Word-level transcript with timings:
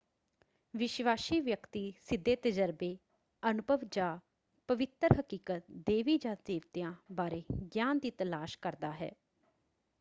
ਵਿਸ਼ਵਾਸੀ 0.73 1.39
ਵਿਅਕਤੀ 1.39 1.93
ਸਿੱਧੇ 2.01 2.35
ਤਜਰਬੇ 2.35 2.95
ਅਨੁਭਵ 3.43 3.83
ਜਾਂ 3.91 4.17
ਪਵਿੱਤਰ 4.69 5.19
ਹਕੀਕਤ/ਦੇਵੀ 5.19 6.17
ਜਾਂ 6.17 6.35
ਦੇਵਤਿਆਂ 6.45 6.93
ਬਾਰੇ 7.11 7.43
ਗਿਆਨ 7.75 7.99
ਦੀ 7.99 8.11
ਤਲਾਸ਼ 8.11 8.57
ਕਰਦਾ 8.61 8.91
ਹੈ। 8.91 9.11